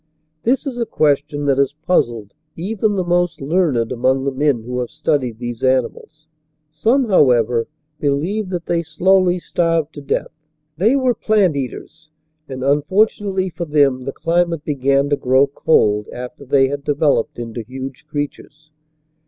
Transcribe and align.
This 0.41 0.65
is 0.65 0.79
a 0.79 0.87
ques 0.87 1.19
tion 1.27 1.45
that 1.45 1.59
has 1.59 1.75
puzzled 1.85 2.33
even 2.55 2.95
the 2.95 3.03
most 3.03 3.39
learned 3.39 3.91
among 3.91 4.23
the 4.25 4.31
men 4.31 4.63
who 4.63 4.79
have 4.79 4.89
studied 4.89 5.37
these 5.37 5.61
animals. 5.63 6.25
Some, 6.71 7.07
however, 7.07 7.67
believe 7.99 8.49
that 8.49 8.65
they 8.65 8.81
slowly 8.81 9.37
starved 9.37 9.93
to 9.93 10.01
death. 10.01 10.31
They 10.75 10.95
were 10.95 11.13
plant 11.13 11.55
eaters, 11.55 12.09
and 12.49 12.63
unfortunately 12.63 13.51
for 13.51 13.65
them 13.65 14.05
the 14.05 14.11
climate 14.11 14.65
began 14.65 15.07
to 15.11 15.15
grow 15.17 15.45
cold 15.45 16.07
after 16.11 16.45
they 16.45 16.67
had 16.69 16.83
de 16.83 16.95
veloped 16.95 17.37
into 17.37 17.61
huge 17.61 18.07
creatures. 18.07 18.71